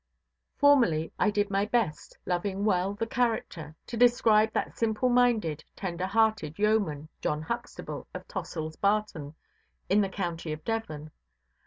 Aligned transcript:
Formerly 0.57 1.13
I 1.19 1.29
did 1.29 1.51
my 1.51 1.67
best, 1.67 2.17
loving 2.25 2.65
well 2.65 2.95
the 2.95 3.05
character, 3.05 3.75
to 3.85 3.95
describe 3.95 4.51
that 4.53 4.75
simple–minded, 4.75 5.63
tender–hearted 5.75 6.57
yeoman, 6.57 7.07
John 7.21 7.43
Huxtable, 7.43 8.07
of 8.11 8.27
Tossilʼs 8.27 8.81
Barton, 8.81 9.35
in 9.89 10.01
the 10.01 10.09
county 10.09 10.53
of 10.53 10.63
Devon. 10.65 11.11